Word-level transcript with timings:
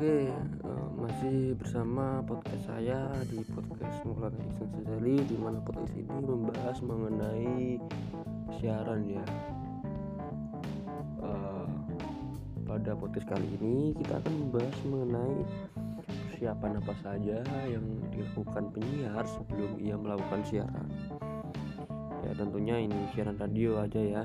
Oke, 0.00 0.32
uh, 0.64 0.88
masih 0.96 1.52
bersama 1.60 2.24
podcast 2.24 2.64
saya 2.64 3.12
di 3.28 3.44
podcast 3.52 4.00
Maulana 4.08 4.40
Ihsan 4.48 4.72
Sazali 4.72 5.20
di 5.28 5.36
mana 5.36 5.60
podcast 5.60 5.92
ini 5.92 6.24
membahas 6.24 6.80
mengenai 6.80 7.76
siaran 8.56 9.04
ya. 9.04 9.20
Uh, 11.20 11.68
pada 12.64 12.96
podcast 12.96 13.28
kali 13.28 13.44
ini 13.60 13.92
kita 14.00 14.24
akan 14.24 14.32
membahas 14.40 14.78
mengenai 14.88 15.36
persiapan 16.32 16.80
apa 16.80 16.94
saja 17.04 17.38
yang 17.68 17.84
dilakukan 18.08 18.72
penyiar 18.72 19.28
sebelum 19.28 19.76
ia 19.84 20.00
melakukan 20.00 20.40
siaran. 20.48 20.88
Ya 22.24 22.32
tentunya 22.40 22.80
ini 22.80 22.96
siaran 23.12 23.36
radio 23.36 23.84
aja 23.84 24.00
ya. 24.00 24.24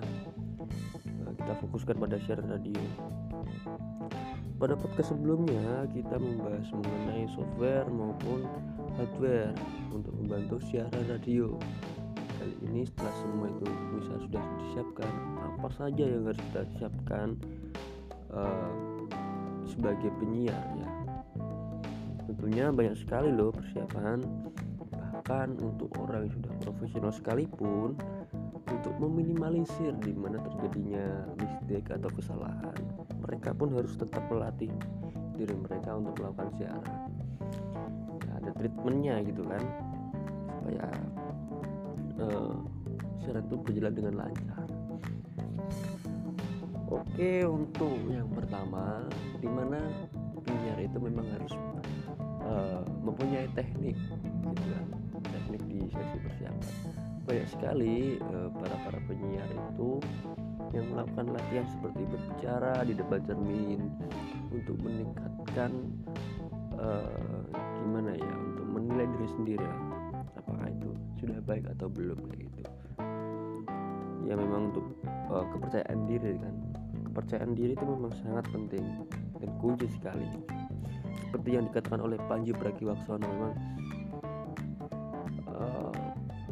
Uh, 1.19 1.35
kita 1.35 1.51
fokuskan 1.59 1.99
pada 1.99 2.15
siaran 2.23 2.47
radio. 2.47 2.79
Pada 4.55 4.73
podcast 4.79 5.11
sebelumnya 5.11 5.83
kita 5.91 6.15
membahas 6.15 6.67
mengenai 6.71 7.27
software 7.35 7.85
maupun 7.91 8.47
hardware 8.95 9.51
untuk 9.91 10.15
membantu 10.15 10.63
siaran 10.63 11.03
radio. 11.11 11.59
Kali 12.39 12.55
ini 12.71 12.87
setelah 12.87 13.13
semua 13.19 13.47
itu 13.51 13.65
bisa 13.99 14.13
sudah 14.23 14.43
disiapkan, 14.63 15.11
apa 15.43 15.69
saja 15.75 16.03
yang 16.07 16.23
harus 16.23 16.39
kita 16.51 16.61
siapkan 16.79 17.35
uh, 18.31 18.71
sebagai 19.67 20.09
penyiar 20.23 20.63
ya. 20.79 20.89
Tentunya 22.25 22.71
banyak 22.71 22.95
sekali 22.95 23.29
loh 23.35 23.51
persiapan 23.51 24.23
bahkan 24.93 25.57
untuk 25.57 25.89
orang 25.99 26.29
yang 26.29 26.33
sudah 26.37 26.53
profesional 26.61 27.11
sekalipun 27.11 27.97
untuk 28.69 28.93
meminimalisir 29.01 29.93
di 30.05 30.13
mana 30.13 30.37
terjadinya 30.37 31.33
mistake 31.37 31.89
atau 31.89 32.09
kesalahan 32.13 32.77
mereka 33.25 33.49
pun 33.57 33.73
harus 33.73 33.97
tetap 33.97 34.21
melatih 34.29 34.69
diri 35.35 35.57
mereka 35.57 35.97
untuk 35.97 36.13
melakukan 36.21 36.49
siaran 36.61 37.09
ya, 38.21 38.31
ada 38.39 38.49
treatmentnya 38.55 39.15
gitu 39.25 39.41
kan. 39.49 39.63
Supaya 40.61 40.85
uh, 42.21 42.53
siaran 43.25 43.43
itu 43.49 43.55
berjalan 43.57 43.93
dengan 43.97 44.13
lancar. 44.21 44.67
Oke 46.85 47.41
untuk 47.43 47.97
yang 48.13 48.29
pertama 48.29 49.09
di 49.41 49.49
mana 49.49 49.81
penyiar 50.45 50.79
itu 50.85 50.97
memang 51.01 51.25
harus 51.33 51.53
uh, 52.45 52.85
mempunyai 53.01 53.49
teknik 53.57 53.97
gitu 54.53 54.67
kan. 54.69 54.85
Teknik 55.33 55.61
di 55.65 55.79
sesi 55.89 56.17
persiapan 56.21 57.04
banyak 57.25 57.47
sekali 57.49 58.21
uh, 58.21 58.49
para 58.53 58.75
para 58.85 58.99
penyiar 59.09 59.49
itu 59.49 59.99
yang 60.73 60.85
melakukan 60.93 61.33
latihan 61.33 61.67
seperti 61.69 62.01
berbicara 62.05 62.85
di 62.85 62.93
depan 62.93 63.19
cermin 63.25 63.81
untuk 64.53 64.77
meningkatkan 64.81 65.71
uh, 66.77 67.43
gimana 67.81 68.13
ya 68.13 68.33
untuk 68.53 68.67
menilai 68.69 69.07
diri 69.17 69.27
sendiri 69.33 69.69
apakah 70.37 70.69
itu 70.69 70.89
sudah 71.17 71.39
baik 71.41 71.65
atau 71.77 71.87
belum 71.89 72.19
gitu. 72.37 72.63
Ya 74.25 74.33
memang 74.33 74.73
untuk 74.73 74.85
uh, 75.29 75.45
kepercayaan 75.53 76.05
diri 76.09 76.37
kan. 76.37 76.55
Kepercayaan 77.13 77.51
diri 77.55 77.73
itu 77.77 77.85
memang 77.85 78.13
sangat 78.21 78.45
penting 78.51 78.85
dan 79.41 79.49
kunci 79.61 79.87
sekali. 79.89 80.25
Seperti 81.25 81.49
yang 81.57 81.65
dikatakan 81.71 82.01
oleh 82.03 82.19
Panji 82.27 82.51
Pragiwaksono 82.51 83.23
memang 83.23 83.53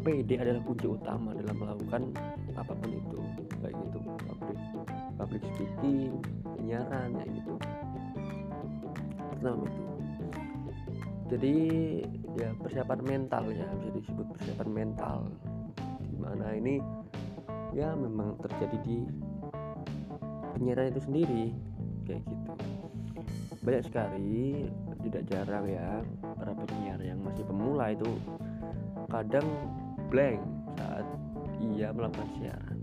PD 0.04 0.36
adalah 0.36 0.60
kunci 0.68 0.86
utama 0.92 1.32
dalam 1.32 1.56
melakukan 1.56 2.12
apa 2.60 2.76
pun 2.76 2.90
itu 2.92 3.20
baik 3.64 3.78
itu 3.80 4.00
public 4.04 4.60
public 5.16 5.42
speaking 5.56 6.12
penyiaran 6.44 7.16
ya 7.16 7.26
gitu. 7.32 7.54
Pertama 9.32 9.64
itu. 9.64 9.84
Jadi 11.32 11.56
ya 12.36 12.50
persiapan 12.60 13.00
mental 13.02 13.44
ya 13.56 13.68
bisa 13.80 13.92
disebut 13.96 14.26
persiapan 14.36 14.70
mental. 14.70 15.18
Di 16.04 16.18
mana 16.20 16.52
ini 16.52 16.84
ya 17.72 17.96
memang 17.96 18.36
terjadi 18.44 18.78
di 18.84 19.08
penyiaran 20.60 20.92
itu 20.92 21.02
sendiri 21.08 21.46
kayak 22.04 22.22
gitu. 22.28 22.52
Banyak 23.64 23.84
sekali 23.88 24.68
tidak 25.08 25.24
jarang 25.32 25.66
ya 25.72 26.04
para 26.36 26.52
penyiar 26.52 27.00
yang 27.00 27.24
masih 27.24 27.48
pemula 27.48 27.96
itu 27.96 28.12
kadang 29.08 29.48
blank 30.14 30.38
saat 30.78 31.10
ia 31.58 31.90
melakukan 31.90 32.30
siaran. 32.38 32.80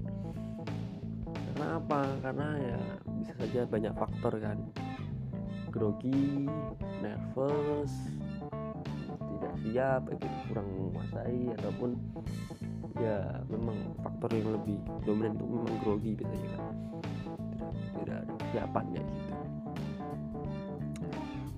Karena 1.31 1.79
apa? 1.79 2.01
Karena 2.27 2.49
ya 2.59 2.79
bisa 3.23 3.33
saja 3.39 3.61
banyak 3.71 3.95
faktor 3.95 4.35
kan. 4.43 4.59
Grogi 5.71 6.51
nervous 6.99 7.95
tidak 9.15 9.55
siap 9.63 10.03
itu 10.11 10.27
kurang 10.51 10.67
menguasai 10.75 11.55
ataupun 11.63 11.95
ya 12.99 13.39
memang 13.47 13.79
faktor 14.03 14.31
yang 14.35 14.51
lebih 14.59 14.83
dominan 15.07 15.39
itu 15.39 15.47
memang 15.47 15.77
grogi 15.87 16.11
biasanya 16.19 16.49
kan. 16.59 16.65
Tidak, 17.71 17.87
tidak 18.03 18.17
ada 18.27 18.35
kesiapan 18.43 18.85
ya 18.91 19.03
gitu. 19.07 19.35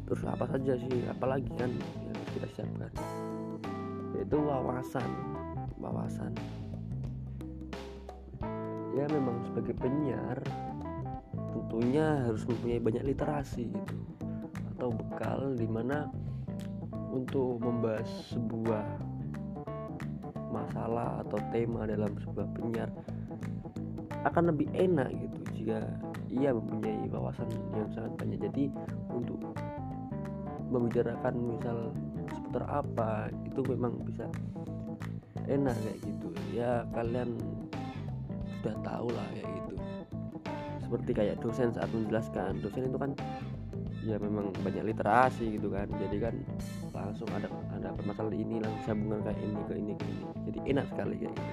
Terus 0.05 0.23
apa 0.29 0.45
saja 0.45 0.73
sih? 0.77 1.01
Apalagi 1.09 1.49
kan 1.57 1.73
yang 2.05 2.19
kita 2.37 2.49
siapkan? 2.53 2.93
Yaitu 4.13 4.37
wawasan 4.37 5.09
wawasan. 5.83 6.31
Ya 8.95 9.11
memang 9.11 9.43
sebagai 9.51 9.75
penyiar 9.75 10.39
tentunya 11.53 12.29
harus 12.29 12.47
mempunyai 12.47 12.81
banyak 12.81 13.05
literasi 13.13 13.67
gitu 13.73 13.97
atau 14.77 14.89
bekal 14.93 15.57
di 15.57 15.67
mana 15.67 16.07
untuk 17.13 17.61
membahas 17.61 18.09
sebuah 18.33 18.87
masalah 20.53 21.25
atau 21.25 21.41
tema 21.51 21.89
dalam 21.89 22.13
sebuah 22.21 22.47
penyiar 22.53 22.89
akan 24.23 24.55
lebih 24.55 24.69
enak 24.77 25.11
gitu 25.17 25.39
jika 25.57 25.81
ia 26.33 26.53
mempunyai 26.53 27.09
wawasan 27.11 27.49
yang 27.77 27.89
sangat 27.93 28.13
banyak. 28.21 28.39
Jadi 28.41 28.65
untuk 29.13 29.41
membicarakan 30.73 31.35
misal 31.57 31.93
seputar 32.33 32.65
apa 32.69 33.29
itu 33.45 33.61
memang 33.69 33.93
bisa 34.09 34.25
enak 35.49 35.77
kayak 35.83 35.99
gitu. 36.05 36.29
Ya 36.53 36.85
kalian 36.93 37.39
sudah 38.61 38.77
tahu 38.87 39.09
lah 39.11 39.27
kayak 39.35 39.49
gitu. 39.51 39.75
Seperti 40.87 41.11
kayak 41.17 41.37
dosen 41.41 41.73
saat 41.73 41.91
menjelaskan 41.91 42.61
dosen 42.61 42.87
itu 42.87 42.99
kan 43.01 43.11
ya 44.03 44.19
memang 44.19 44.51
banyak 44.63 44.95
literasi 44.95 45.59
gitu 45.59 45.71
kan. 45.71 45.87
Jadi 45.99 46.17
kan 46.19 46.35
langsung 46.95 47.29
ada 47.35 47.49
ada 47.75 47.95
permasalahan 47.95 48.39
ini 48.39 48.57
langsung 48.63 48.85
sambungan 48.95 49.21
kayak 49.27 49.41
ini 49.41 49.61
ke 49.67 49.75
ini 49.79 49.93
ke 49.97 50.05
ini. 50.07 50.25
Jadi 50.51 50.59
enak 50.75 50.87
sekali 50.91 51.15
kayak 51.19 51.35
gitu. 51.35 51.53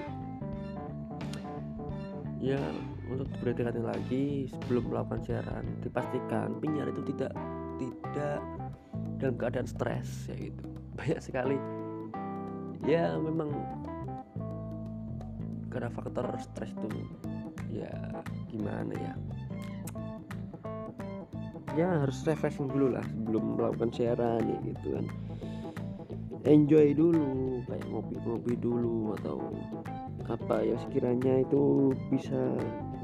Ya 2.40 2.62
untuk 3.10 3.28
diperhatikan 3.36 3.84
lagi 3.84 4.48
sebelum 4.48 4.88
melakukan 4.88 5.20
siaran 5.26 5.64
dipastikan 5.82 6.56
penyiar 6.62 6.88
itu 6.88 7.02
tidak 7.12 7.34
tidak 7.76 8.40
dalam 9.20 9.36
keadaan 9.36 9.68
stres 9.68 10.30
ya 10.30 10.36
gitu. 10.48 10.64
Banyak 10.96 11.20
sekali 11.20 11.79
ya 12.84 13.16
memang 13.20 13.52
karena 15.70 15.88
faktor 15.94 16.26
stres 16.42 16.72
itu 16.74 16.88
ya 17.70 17.92
gimana 18.50 18.92
ya? 18.96 19.14
Ya 21.78 22.02
harus 22.02 22.18
refreshing 22.26 22.66
dulu 22.66 22.98
lah 22.98 23.04
sebelum 23.06 23.54
melakukan 23.54 23.94
siaran 23.94 24.42
ya 24.42 24.58
gitu 24.66 24.98
kan. 24.98 25.06
Enjoy 26.48 26.90
dulu 26.96 27.62
kayak 27.68 27.86
ngopi-ngopi 27.86 28.54
dulu 28.58 29.14
atau 29.22 29.38
apa 30.26 30.62
ya 30.62 30.74
sekiranya 30.82 31.46
itu 31.46 31.94
bisa 32.10 32.38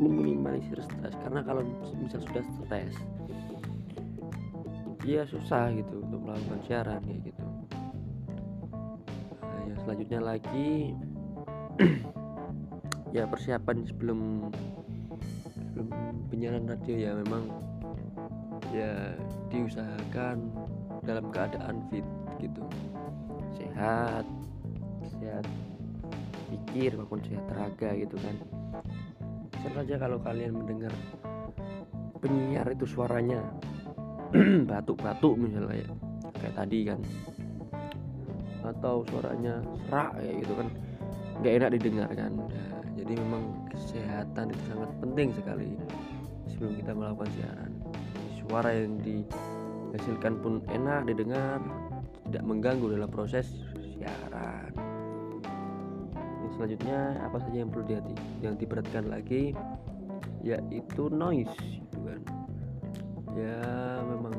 meminimalisir 0.02 0.82
stres. 0.82 1.14
Karena 1.22 1.46
kalau 1.46 1.62
misal 2.02 2.18
sudah 2.26 2.42
stres 2.64 2.96
ya 5.06 5.22
susah 5.22 5.70
gitu 5.70 6.02
untuk 6.02 6.18
melakukan 6.26 6.60
siaran 6.66 6.98
ya 7.06 7.16
gitu 7.30 7.45
selanjutnya 9.86 10.20
lagi. 10.34 10.90
Ya 13.14 13.24
persiapan 13.24 13.86
sebelum 13.88 14.50
sebelum 15.56 15.88
penyiaran 16.28 16.68
radio 16.68 16.94
ya 17.00 17.10
memang 17.16 17.48
ya 18.76 19.16
diusahakan 19.48 20.52
dalam 21.00 21.32
keadaan 21.32 21.80
fit 21.88 22.04
gitu. 22.42 22.60
Sehat 23.56 24.26
sehat 25.16 25.48
pikir 26.50 26.98
maupun 26.98 27.24
sehat 27.24 27.40
tenaga 27.48 27.88
gitu 27.94 28.20
kan. 28.20 28.36
Bisa 29.54 29.68
saja 29.72 29.94
kalau 29.96 30.20
kalian 30.20 30.60
mendengar 30.60 30.92
penyiar 32.20 32.68
itu 32.68 32.84
suaranya 32.84 33.40
batuk-batuk 34.68 35.40
misalnya 35.40 35.88
ya 35.88 35.88
kayak 36.36 36.54
tadi 36.58 36.78
kan 36.84 37.00
atau 38.66 39.06
suaranya 39.08 39.62
serak 39.86 40.18
ya 40.18 40.32
gitu 40.42 40.52
kan 40.58 40.68
nggak 41.42 41.52
enak 41.62 41.70
didengarkan 41.78 42.30
nah, 42.36 42.80
jadi 42.96 43.12
memang 43.22 43.42
kesehatan 43.70 44.50
itu 44.50 44.62
sangat 44.66 44.90
penting 44.98 45.28
sekali 45.36 45.70
sebelum 46.50 46.72
kita 46.80 46.92
melakukan 46.96 47.30
siaran. 47.36 47.72
Suara 48.40 48.70
yang 48.72 48.96
di 49.04 49.20
dihasilkan 49.92 50.44
pun 50.44 50.60
enak 50.68 51.08
didengar 51.08 51.60
tidak 52.28 52.44
mengganggu 52.44 52.96
dalam 52.96 53.08
proses 53.12 53.48
siaran. 53.96 54.72
Yang 56.44 56.50
selanjutnya 56.56 56.98
apa 57.20 57.36
saja 57.40 57.56
yang 57.64 57.70
perlu 57.72 57.84
dihati 57.88 58.14
yang 58.44 58.54
diperhatikan 58.56 59.06
lagi? 59.12 59.52
Yaitu 60.40 61.12
noise 61.12 61.52
gitu 61.60 61.98
kan. 62.00 62.20
Ya 63.36 63.60
memang 64.04 64.34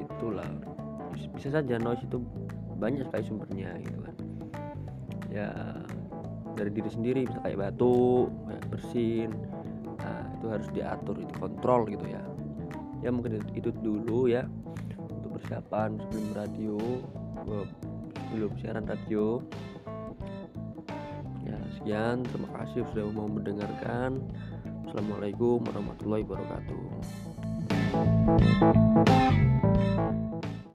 itulah. 0.00 0.48
Bisa 1.36 1.48
saja 1.52 1.76
noise 1.76 2.04
itu 2.04 2.20
banyak 2.78 3.06
sekali 3.08 3.24
sumbernya 3.26 3.70
gitu 3.80 3.98
kan. 4.02 4.16
Ya 5.30 5.48
dari 6.54 6.70
diri 6.70 6.90
sendiri 6.90 7.26
bisa 7.26 7.42
kayak 7.42 7.58
batu 7.58 8.30
kayak 8.46 8.64
bersin 8.70 9.30
nah 9.98 10.26
itu 10.36 10.46
harus 10.52 10.68
diatur 10.70 11.16
itu 11.18 11.34
kontrol 11.38 11.86
gitu 11.88 12.06
ya. 12.06 12.22
Ya 13.00 13.10
mungkin 13.12 13.42
itu 13.56 13.70
dulu 13.72 14.28
ya 14.30 14.46
untuk 15.10 15.40
persiapan 15.40 15.98
sebelum 15.98 16.28
radio 16.36 16.78
sebelum 18.30 18.50
siaran 18.60 18.84
radio. 18.86 19.42
Ya 21.44 21.56
sekian 21.80 22.24
terima 22.24 22.48
kasih 22.60 22.86
sudah 22.92 23.04
mau 23.12 23.28
mendengarkan. 23.28 24.22
Assalamualaikum 24.94 25.58
warahmatullahi 25.66 26.22
wabarakatuh 26.22 26.94